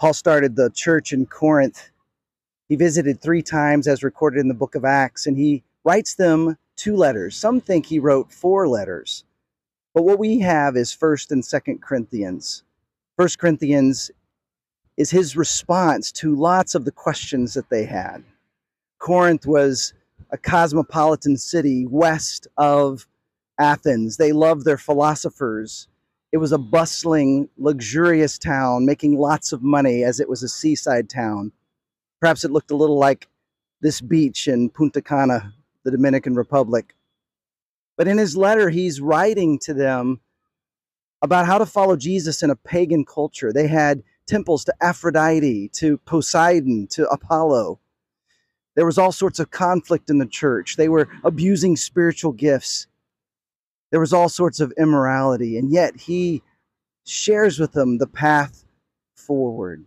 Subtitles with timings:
[0.00, 1.90] Paul started the church in Corinth.
[2.70, 6.56] He visited three times, as recorded in the book of Acts, and he writes them
[6.74, 7.36] two letters.
[7.36, 9.24] Some think he wrote four letters.
[9.92, 12.62] But what we have is 1st and 2nd Corinthians.
[13.18, 14.10] 1st Corinthians
[14.96, 18.24] is his response to lots of the questions that they had.
[18.98, 19.92] Corinth was
[20.30, 23.06] a cosmopolitan city west of
[23.58, 24.16] Athens.
[24.16, 25.88] They loved their philosophers.
[26.32, 31.08] It was a bustling, luxurious town, making lots of money as it was a seaside
[31.08, 31.52] town.
[32.20, 33.28] Perhaps it looked a little like
[33.80, 35.52] this beach in Punta Cana,
[35.84, 36.94] the Dominican Republic.
[37.96, 40.20] But in his letter, he's writing to them
[41.22, 43.52] about how to follow Jesus in a pagan culture.
[43.52, 47.80] They had temples to Aphrodite, to Poseidon, to Apollo.
[48.76, 50.76] There was all sorts of conflict in the church.
[50.76, 52.86] They were abusing spiritual gifts.
[53.90, 55.58] There was all sorts of immorality.
[55.58, 56.42] And yet he
[57.06, 58.64] shares with them the path
[59.16, 59.86] forward.